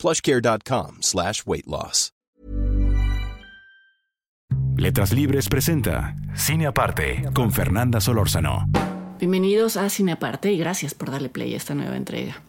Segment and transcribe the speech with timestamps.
[0.00, 2.12] plushcare.com slash weight loss.
[4.80, 8.66] Letras Libres presenta Cine Aparte con Fernanda Solórzano.
[9.18, 12.40] Bienvenidos a Cine Aparte y gracias por darle play a esta nueva entrega.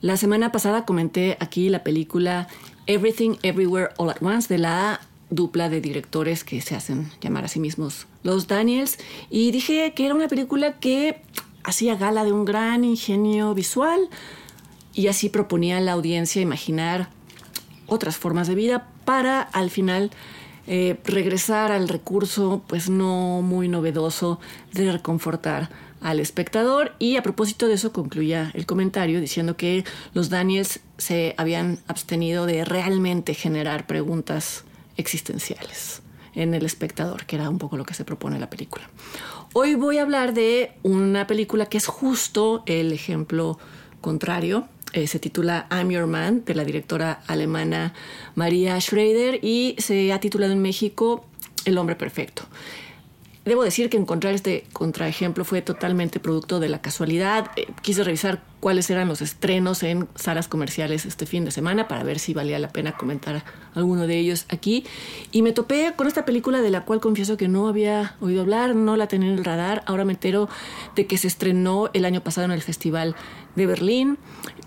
[0.00, 2.46] La semana pasada comenté aquí la película
[2.86, 7.48] Everything Everywhere All at Once de la dupla de directores que se hacen llamar a
[7.48, 8.98] sí mismos los Daniels
[9.28, 11.20] y dije que era una película que
[11.64, 14.08] hacía gala de un gran ingenio visual,
[14.94, 17.08] y así proponía a la audiencia imaginar
[17.86, 20.10] otras formas de vida para al final
[20.66, 24.38] eh, regresar al recurso pues no muy novedoso
[24.72, 29.84] de reconfortar al espectador y a propósito de eso concluía el comentario diciendo que
[30.14, 34.64] los Daniels se habían abstenido de realmente generar preguntas
[34.96, 36.02] existenciales
[36.34, 38.88] en el espectador, que era un poco lo que se propone la película.
[39.52, 43.58] Hoy voy a hablar de una película que es justo el ejemplo
[44.00, 47.94] contrario, eh, se titula I'm Your Man, de la directora alemana
[48.34, 51.24] María Schrader, y se ha titulado en México
[51.64, 52.42] El hombre perfecto.
[53.44, 57.50] Debo decir que encontrar este contraejemplo fue totalmente producto de la casualidad.
[57.56, 62.04] Eh, quise revisar cuáles eran los estrenos en salas comerciales este fin de semana para
[62.04, 63.42] ver si valía la pena comentar
[63.74, 64.84] alguno de ellos aquí.
[65.32, 68.76] Y me topé con esta película de la cual confieso que no había oído hablar,
[68.76, 69.82] no la tenía en el radar.
[69.84, 70.48] Ahora me entero
[70.94, 73.16] de que se estrenó el año pasado en el Festival
[73.56, 74.18] de Berlín,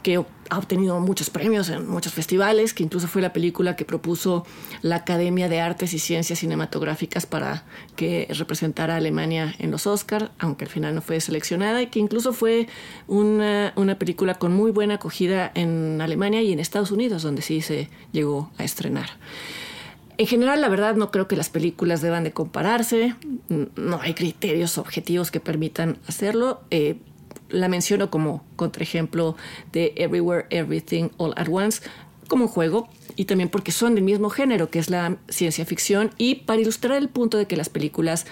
[0.03, 4.45] que ha obtenido muchos premios en muchos festivales, que incluso fue la película que propuso
[4.81, 7.63] la Academia de Artes y Ciencias Cinematográficas para
[7.95, 11.99] que representara a Alemania en los Oscars, aunque al final no fue seleccionada, y que
[11.99, 12.67] incluso fue
[13.07, 17.62] una, una película con muy buena acogida en Alemania y en Estados Unidos, donde sí
[17.62, 19.12] se llegó a estrenar.
[20.18, 23.16] En general, la verdad, no creo que las películas deban de compararse.
[23.75, 26.62] No hay criterios objetivos que permitan hacerlo.
[26.72, 26.97] Eh,
[27.50, 29.35] la menciono como contraejemplo
[29.72, 31.81] de Everywhere, Everything, All at Once,
[32.28, 36.12] como un juego y también porque son del mismo género, que es la ciencia ficción,
[36.18, 38.25] y para ilustrar el punto de que las películas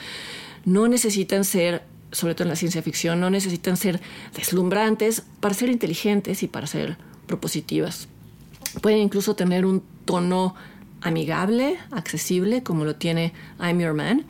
[0.66, 4.00] no necesitan ser, sobre todo en la ciencia ficción, no necesitan ser
[4.36, 6.98] deslumbrantes para ser inteligentes y para ser
[7.28, 8.08] propositivas.
[8.82, 10.56] Pueden incluso tener un tono
[11.04, 14.26] amigable, accesible, como lo tiene I'm Your Man,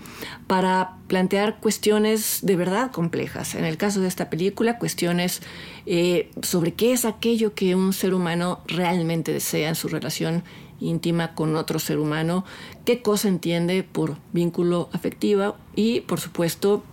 [0.48, 3.56] para plantear cuestiones de verdad complejas.
[3.56, 5.42] En el caso de esta película, cuestiones
[5.86, 10.44] eh, sobre qué es aquello que un ser humano realmente desea en su relación
[10.80, 12.44] íntima con otro ser humano,
[12.86, 16.84] qué cosa entiende por vínculo afectivo y, por supuesto,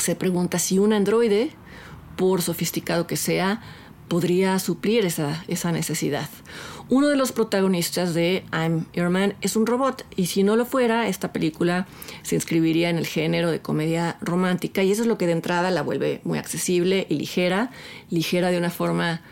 [0.00, 1.50] se pregunta si un androide,
[2.16, 3.62] por sofisticado que sea,
[4.08, 6.28] podría suplir esa, esa necesidad.
[6.88, 10.66] Uno de los protagonistas de I'm Your Man es un robot y si no lo
[10.66, 11.86] fuera, esta película
[12.22, 15.70] se inscribiría en el género de comedia romántica y eso es lo que de entrada
[15.70, 17.70] la vuelve muy accesible y ligera,
[18.10, 19.22] ligera de una forma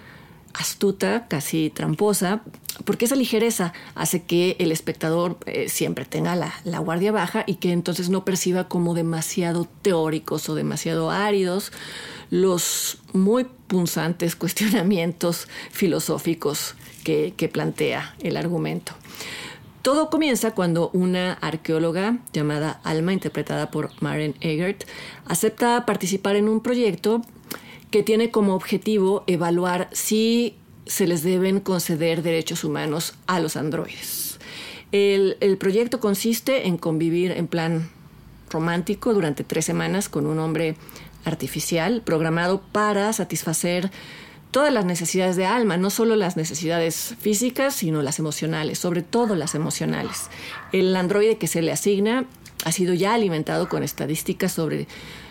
[0.58, 2.42] astuta, casi tramposa,
[2.84, 7.72] porque esa ligereza hace que el espectador eh, siempre tenga la, guardia baja y que
[7.72, 11.72] entonces no perciba como demasiado teóricos o demasiado áridos
[12.30, 18.92] los muy punzantes cuestionamientos filosóficos que, que plantea el argumento.
[19.82, 24.84] Todo comienza cuando una arqueóloga llamada Alma, interpretada por Maren Egert,
[25.24, 27.22] acepta participar en un proyecto
[27.90, 30.56] que tiene como objetivo evaluar si
[30.86, 34.38] se les deben conceder derechos humanos a los androides.
[34.90, 37.90] El, el, proyecto consiste en convivir en plan
[38.50, 40.76] romántico durante tres semanas con un hombre
[41.24, 43.90] artificial programado para satisfacer
[44.50, 49.34] todas las necesidades de alma, no solo las necesidades físicas, sino las emocionales, sobre todo
[49.34, 50.30] las emocionales.
[50.72, 52.24] El androide que se le asigna
[52.64, 54.88] ha sido ya alimentado con estadísticas sobre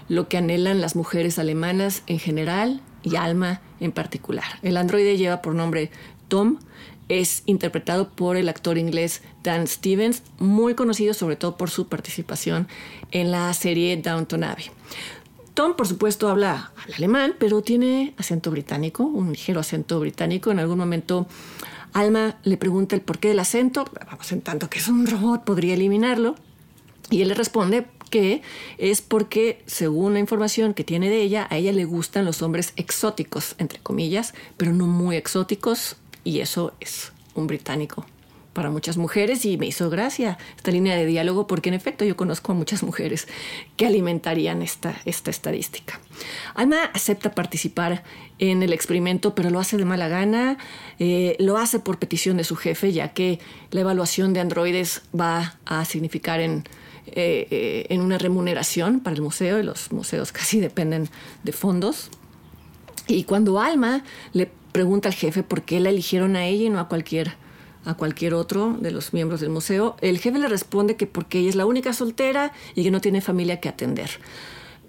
[0.10, 4.46] lo que anhelan las mujeres alemanas en general y Alma en particular.
[4.62, 5.92] El androide lleva por nombre
[6.28, 6.60] Tom,
[7.10, 12.68] es interpretado por el actor inglés Dan Stevens, muy conocido sobre todo por su participación
[13.12, 14.66] en la serie Downton Abbey.
[15.54, 20.52] Tom, por supuesto, habla, alemán, pero tiene acento británico, un ligero acento británico.
[20.52, 21.28] En algún momento,
[21.94, 23.86] Alma le pregunta el porqué del acento.
[24.06, 26.36] Vamos, en tanto que es un robot, podría eliminarlo.
[27.10, 28.42] Y él le responde que
[28.78, 32.74] es porque, según la información que tiene de ella, a ella le gustan los hombres
[32.76, 38.06] exóticos, entre comillas, pero no muy exóticos, y eso es un británico
[38.58, 42.18] para muchas mujeres y me hizo gracia esta línea de diálogo porque en efecto yo
[42.18, 43.28] conozco a muchas mujeres
[43.76, 46.00] que alimentarían esta, esta estadística.
[46.56, 48.04] Alma acepta participar
[48.40, 50.58] en el experimento pero lo hace de mala gana,
[50.98, 53.38] eh, lo hace por petición de su jefe ya que
[53.70, 56.64] la evaluación de androides va a significar en,
[57.14, 61.10] eh, eh, en una remuneración para el museo y los museos casi dependen
[61.44, 62.10] de fondos.
[63.08, 66.80] Y cuando Alma le pregunta al jefe por qué la eligieron a ella y no
[66.80, 67.36] a cualquier
[67.86, 69.96] a cualquier otro de los miembros del museo.
[70.02, 73.22] El jefe le responde que porque ella es la única soltera y que no tiene
[73.22, 74.10] familia que atender.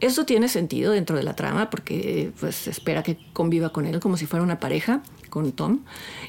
[0.01, 4.17] Eso tiene sentido dentro de la trama porque pues espera que conviva con él como
[4.17, 5.81] si fuera una pareja con Tom.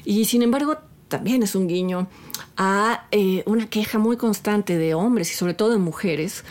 [0.04, 0.78] Y sin embargo
[1.10, 2.08] también es un guiño
[2.56, 6.44] a eh, una queja muy constante de hombres y sobre todo de mujeres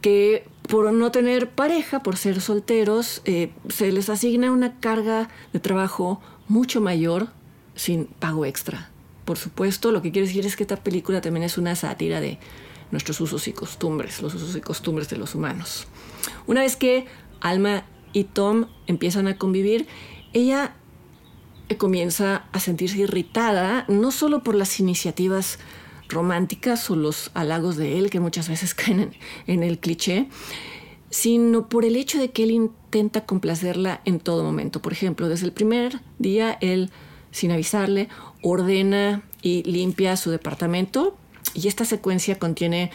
[0.00, 5.60] que por no tener pareja, por ser solteros, eh, se les asigna una carga de
[5.60, 7.28] trabajo mucho mayor
[7.74, 8.90] sin pago extra.
[9.24, 12.38] Por supuesto, lo que quiero decir es que esta película también es una sátira de
[12.90, 15.86] nuestros usos y costumbres, los usos y costumbres de los humanos.
[16.46, 17.06] Una vez que
[17.40, 19.86] Alma y Tom empiezan a convivir,
[20.32, 20.74] ella
[21.76, 25.58] comienza a sentirse irritada, no solo por las iniciativas
[26.08, 29.12] románticas o los halagos de él, que muchas veces caen
[29.46, 30.28] en, el cliché,
[31.10, 34.80] sino por el hecho de que él intenta complacerla en todo momento.
[34.80, 36.90] Por ejemplo, desde el primer día, él,
[37.30, 38.08] sin avisarle,
[38.42, 41.16] ordena y limpia su departamento
[41.54, 42.90] y esta secuencia contiene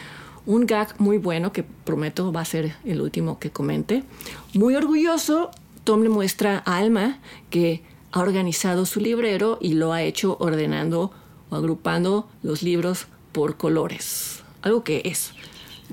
[0.46, 4.04] un gag muy bueno que prometo va a ser el último que comente.
[4.52, 5.50] Muy orgulloso,
[5.84, 7.18] Tom le muestra a Alma
[7.50, 7.82] que
[8.14, 11.10] ha organizado su librero y lo ha hecho ordenando
[11.50, 14.44] o agrupando los libros por colores.
[14.62, 15.32] Algo que es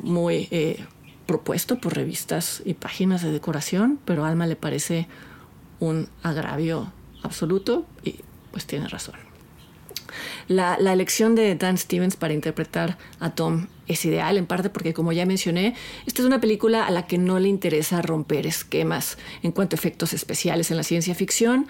[0.04, 0.86] muy eh,
[1.26, 5.08] propuesto por revistas y páginas de decoración, pero a Alma le parece
[5.80, 8.20] un agravio absoluto y
[8.52, 9.31] pues tiene razón.
[10.48, 15.12] La, elección de Dan Stevens para interpretar a Tom es ideal, en parte porque, como
[15.12, 15.76] ya mencioné,
[16.06, 19.78] esta es una película a la que no le interesa romper esquemas en cuanto a
[19.78, 21.68] efectos especiales en la ciencia ficción.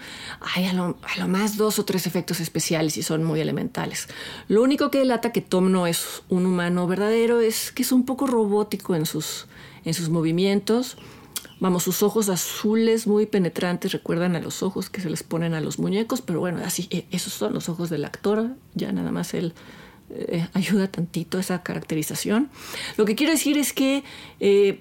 [0.54, 0.96] Hay a lo,
[1.28, 4.08] más dos o tres efectos especiales y son muy elementales.
[4.48, 8.04] Lo único que delata que Tom no es un humano verdadero es que es un
[8.04, 9.46] poco robótico en sus,
[9.84, 10.96] en sus movimientos
[11.62, 15.60] Vamos, sus ojos azules muy penetrantes recuerdan a los ojos que se les ponen a
[15.60, 19.32] los muñecos, pero bueno, así, e, esos son los ojos del actor, ya nada más
[19.32, 19.54] él
[20.10, 22.50] eh, ayuda tantito esa caracterización.
[22.96, 24.02] Lo que quiero decir es que
[24.40, 24.80] eh,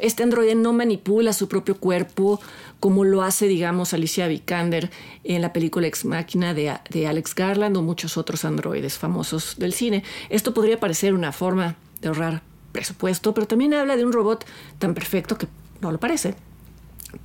[0.00, 2.40] este androide no manipula su propio cuerpo
[2.80, 4.90] como lo hace, digamos, Alicia Vikander
[5.22, 9.72] en la película Ex Máquina de, de Alex Garland o muchos otros androides famosos del
[9.72, 10.02] cine.
[10.28, 12.42] Esto podría parecer una forma de ahorrar
[12.72, 14.44] presupuesto, pero también habla de un robot
[14.80, 15.46] tan perfecto que
[15.80, 16.34] no lo parece.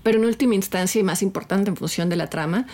[0.04, 2.68] Pero en última instancia y más importante en función de la trama,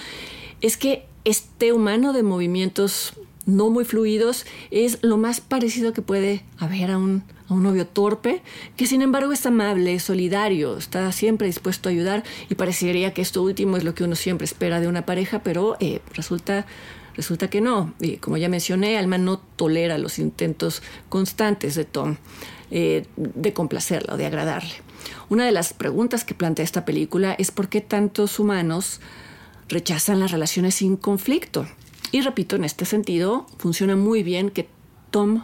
[0.62, 3.14] es que este humano de movimientos
[3.48, 8.42] no muy fluidos es lo más parecido que puede haber a un, novio torpe,
[8.76, 13.42] que sin embargo es amable, solidario, está siempre dispuesto a ayudar y parecería que esto
[13.42, 16.66] último es lo que uno siempre espera de una pareja, pero eh, resulta,
[17.16, 17.94] resulta que no.
[18.02, 22.18] Y como ya mencioné, Alma no tolera los intentos constantes de Tom
[22.70, 24.74] eh, de complacerla o de agradarle.
[25.30, 29.02] Una de las preguntas que plantea esta película es por qué tantos humanos
[29.70, 31.68] rechazan las relaciones sin conflicto.
[32.12, 34.70] Y repito, en este sentido, funciona muy bien que
[35.12, 35.44] Tom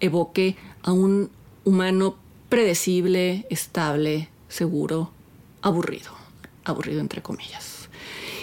[0.00, 1.30] evoque a un
[1.64, 2.16] humano
[2.48, 5.10] predecible, estable, seguro,
[5.62, 6.12] aburrido,
[6.64, 7.88] aburrido entre comillas.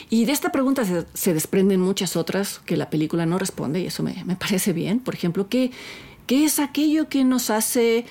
[0.09, 4.03] Y de esta pregunta se, desprenden muchas otras que la película no responde y eso
[4.03, 4.99] me, me parece bien.
[4.99, 5.71] Por ejemplo, ¿qué,
[6.27, 8.05] ¿qué es aquello que nos hace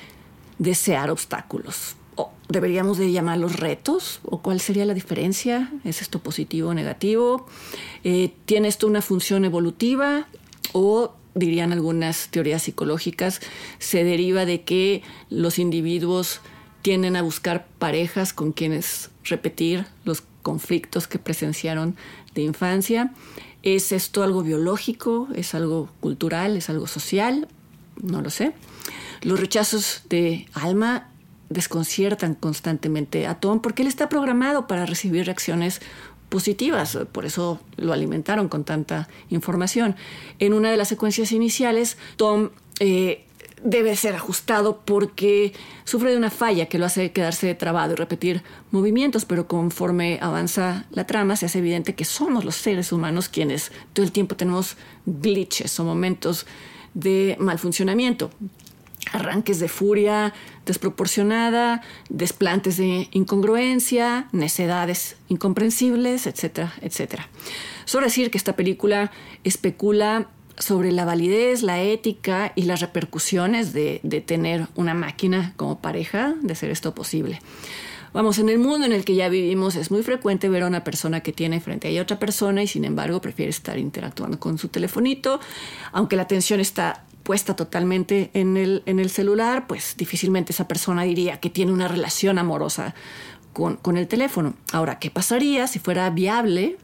[0.58, 1.96] desear obstáculos?
[2.48, 5.70] Deberíamos de llamarlos retos o cuál sería la diferencia?
[5.84, 7.46] ¿Es esto positivo o negativo?
[8.04, 10.26] Eh, ¿Tiene esto una función evolutiva
[10.72, 13.40] o dirían algunas teorías psicológicas,
[13.78, 16.40] se deriva de que los individuos
[16.82, 21.96] tienden a buscar parejas con quienes repetir los conflictos que presenciaron
[22.34, 23.12] de infancia.
[23.62, 25.28] ¿Es esto algo biológico?
[25.34, 26.56] ¿Es algo cultural?
[26.56, 27.48] ¿Es algo social?
[28.02, 28.52] No lo sé.
[29.22, 31.10] Los rechazos de alma
[31.50, 35.82] desconciertan constantemente a Tom porque él está programado para recibir reacciones
[36.30, 39.96] positivas, por eso lo alimentaron con tanta información.
[40.38, 43.26] En una de las secuencias iniciales, Tom eh,
[43.62, 45.52] debe ser ajustado porque
[45.84, 50.86] sufre de una falla que lo hace quedarse trabado y repetir movimientos, pero conforme avanza
[50.92, 54.76] la trama se hace evidente que somos los seres humanos quienes todo el tiempo tenemos
[55.04, 56.46] glitches o momentos
[56.94, 58.30] de mal funcionamiento
[59.12, 60.32] arranques de furia
[60.66, 67.28] desproporcionada, desplantes de incongruencia, necedades incomprensibles, etcétera, etcétera.
[67.84, 69.10] Solo decir que esta película
[69.44, 70.28] especula
[70.58, 76.34] sobre la validez, la ética y las repercusiones de, de tener una máquina como pareja,
[76.42, 77.40] de ser esto posible.
[78.12, 80.82] Vamos, en el mundo en el que ya vivimos es muy frecuente ver a una
[80.82, 84.68] persona que tiene frente a otra persona y sin embargo prefiere estar interactuando con su
[84.68, 85.38] telefonito,
[85.92, 91.02] aunque la atención está puesta totalmente en el, en el celular, pues difícilmente esa persona
[91.02, 92.94] diría que tiene una relación amorosa
[93.52, 94.54] con, con el teléfono.
[94.72, 96.78] Ahora, ¿qué pasaría si fuera viable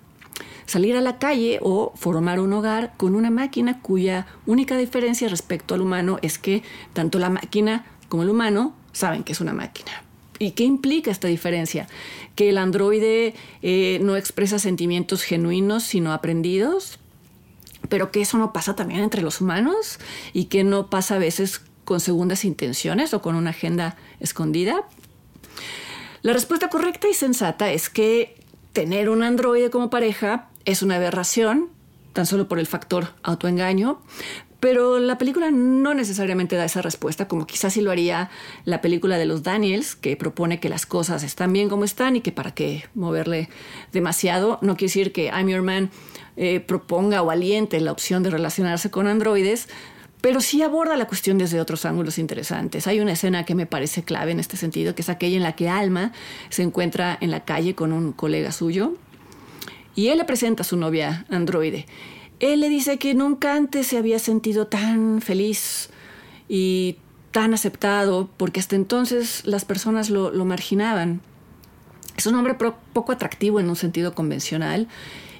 [0.66, 5.74] salir a la calle o formar un hogar con una máquina cuya única diferencia respecto
[5.74, 6.62] al humano es que
[6.92, 10.02] tanto la máquina como el humano saben que es una máquina.
[10.38, 11.86] ¿Y qué implica esta diferencia?
[12.34, 16.98] Que el androide eh, no expresa sentimientos genuinos, sino aprendidos,
[17.88, 19.98] pero que eso no pasa también entre los humanos
[20.32, 24.84] y que no pasa a veces con segundas intenciones o con una agenda escondida.
[26.22, 28.40] La respuesta correcta y sensata es que
[28.72, 31.70] tener un androide como pareja es una aberración,
[32.12, 34.00] tan solo por el factor autoengaño,
[34.60, 38.30] pero la película no necesariamente da esa respuesta, como quizás sí lo haría
[38.64, 42.20] la película de los Daniels, que propone que las cosas están bien como están y
[42.20, 43.48] que para qué moverle
[43.92, 44.58] demasiado.
[44.62, 45.90] No quiere decir que I'm Your Man
[46.36, 49.68] eh, proponga o aliente la opción de relacionarse con androides,
[50.20, 52.86] pero sí aborda la cuestión desde otros ángulos interesantes.
[52.86, 55.54] Hay una escena que me parece clave en este sentido, que es aquella en la
[55.54, 56.12] que Alma
[56.48, 58.94] se encuentra en la calle con un colega suyo
[59.94, 61.86] y él le presenta a su novia androide.
[62.40, 65.88] Él le dice que nunca antes se había sentido tan feliz
[66.48, 66.98] y
[67.30, 71.20] tan aceptado, porque hasta entonces las personas lo, marginaban.
[72.16, 74.88] Es un hombre poco atractivo en un sentido convencional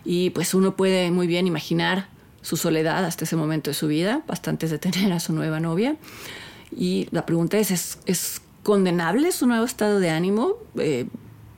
[0.04, 2.08] y pues uno puede muy bien imaginar
[2.42, 5.96] su soledad hasta ese momento de su vida, bastante de tener a su nueva novia.
[6.74, 10.54] Y la pregunta es, ¿es, condenable su nuevo estado de ánimo?
[10.76, 11.06] Eh,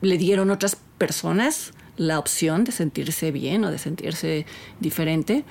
[0.01, 4.45] ¿Le dieron otras personas la opción de sentirse bien o de sentirse
[4.79, 5.43] diferente.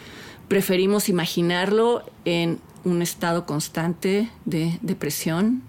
[0.48, 5.62] Preferimos imaginarlo en un estado constante de depresión.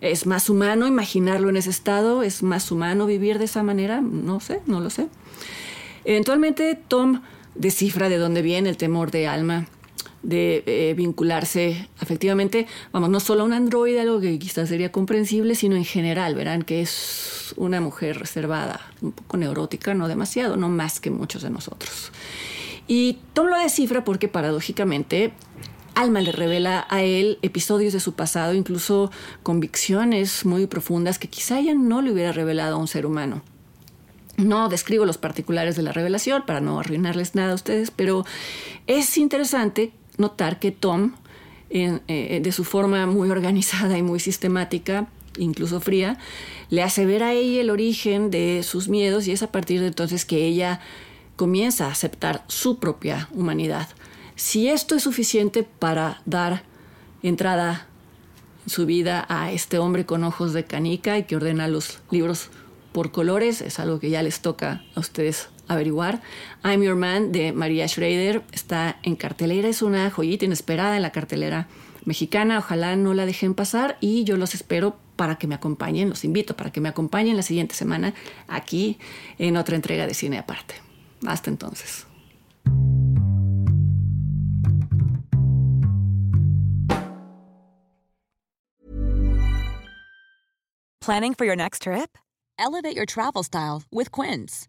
[0.00, 2.24] ¿Es más humano imaginarlo en ese estado?
[2.24, 4.00] ¿Es más humano vivir de esa manera?
[4.00, 5.08] No sé, no lo sé.
[6.04, 7.22] Eventualmente Tom
[7.54, 9.68] descifra de dónde viene el temor de Alma
[10.24, 15.54] de eh, vincularse afectivamente, vamos, no solo a un androide, algo que quizás sería comprensible,
[15.54, 20.68] sino en general, verán que es una mujer reservada, un poco neurótica, no demasiado, no
[20.68, 22.10] más que muchos de nosotros.
[22.86, 25.32] Y Tom lo descifra porque paradójicamente
[25.94, 29.12] Alma le revela a él episodios de su pasado, incluso
[29.42, 33.42] convicciones muy profundas que quizá ella no le hubiera revelado a un ser humano.
[34.36, 38.24] No describo los particulares de la revelación para no arruinarles nada a ustedes, pero
[38.88, 41.12] es interesante notar que Tom,
[41.70, 46.18] eh, de su forma muy organizada y muy sistemática, incluso fría,
[46.70, 49.88] le hace ver a ella el origen de sus miedos y es a partir de
[49.88, 50.80] entonces que ella
[51.36, 53.88] comienza a aceptar su propia humanidad.
[54.36, 56.62] Si esto es suficiente para dar
[57.22, 57.86] entrada
[58.64, 62.50] en su vida a este hombre con ojos de canica y que ordena los libros
[62.92, 66.20] por colores, es algo que ya les toca a ustedes averiguar.
[66.62, 71.10] I'm Your Man de María Schrader está en cartelera, es una joyita inesperada en la
[71.10, 71.68] cartelera
[72.04, 76.24] mexicana, ojalá no la dejen pasar y yo los espero para que me acompañen, los
[76.24, 78.14] invito para que me acompañen la siguiente semana
[78.48, 78.98] aquí
[79.38, 80.74] en otra entrega de Cine Aparte.
[81.26, 82.06] Hasta entonces.
[91.00, 92.16] Planning for your next trip?
[92.58, 94.68] Elevate your travel style with Quince.